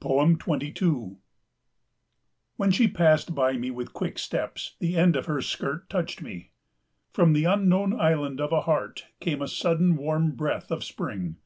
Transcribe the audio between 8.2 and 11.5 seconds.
of a heart came a sudden warm breath of spring.